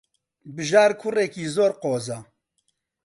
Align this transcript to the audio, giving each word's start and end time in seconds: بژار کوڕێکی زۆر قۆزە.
بژار 0.55 0.91
کوڕێکی 1.01 1.45
زۆر 1.55 1.71
قۆزە. 1.81 2.19